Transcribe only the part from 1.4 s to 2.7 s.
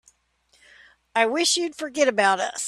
you'd forget about us.